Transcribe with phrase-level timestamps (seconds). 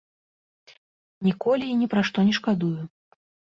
[1.29, 2.75] Ніколі і ні пра што не шкадую.